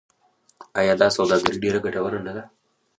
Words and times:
آیا 0.79 0.93
دا 1.01 1.07
سوداګري 1.17 1.55
ډیره 1.63 1.79
ګټوره 1.85 2.19
نه 2.25 2.31
ده؟ 2.35 2.43